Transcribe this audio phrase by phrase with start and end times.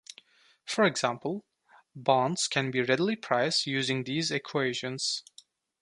[0.65, 1.45] For example,
[1.95, 5.21] bonds can be readily priced using these equations.